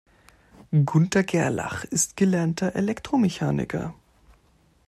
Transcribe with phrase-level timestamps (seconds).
[0.83, 3.93] Gunter Gerlach ist gelernter Elektromechaniker.